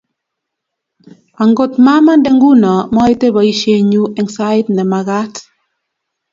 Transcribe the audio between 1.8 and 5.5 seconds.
mamande nguno, maite boishenyu eng sait ne makaat.